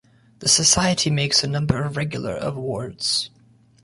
[0.39, 3.29] The society makes a number of regular awards.